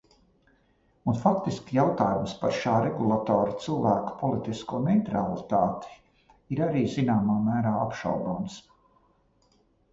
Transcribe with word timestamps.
Un 1.11 1.17
faktiski 1.25 1.77
jautājums 1.79 2.33
par 2.39 2.55
šā 2.61 2.73
regulatora 2.85 3.53
cilvēku 3.67 4.15
politisko 4.23 4.81
neitralitāti 4.89 5.95
ir 6.57 6.67
arī 6.71 6.85
zināmā 6.99 7.39
mērā 7.47 7.79
apšaubāms. 7.87 8.61